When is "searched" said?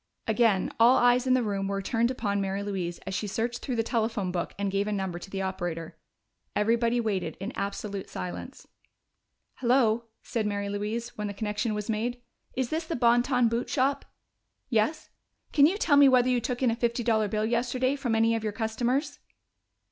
3.27-3.59